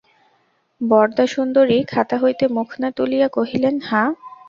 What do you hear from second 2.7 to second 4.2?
না তুলিয়া কহিলেন, হাঁ।